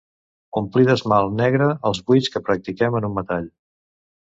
[0.61, 3.49] Omplir d'esmalt negre els buits que practiquem en un metall.